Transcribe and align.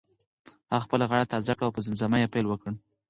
هغه 0.71 0.83
خپله 0.85 1.05
غاړه 1.09 1.31
تازه 1.33 1.53
کړه 1.57 1.65
او 1.67 1.75
په 1.75 1.81
زمزمه 1.85 2.17
یې 2.21 2.31
پیل 2.33 2.45
وکړ. 2.49 2.69